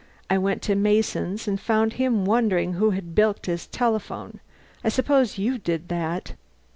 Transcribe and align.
I 0.31 0.39
went 0.39 0.63
to 0.63 0.73
Mason's, 0.73 1.47
and 1.47 1.59
found 1.61 1.93
him 1.93 2.25
wondering 2.25 2.73
who 2.73 2.89
had 2.89 3.13
bilked 3.13 3.45
his 3.45 3.67
telephone. 3.67 4.39
I 4.83 4.89
suppose 4.89 5.37
you 5.37 5.59
did 5.59 5.89
that. 5.89 6.33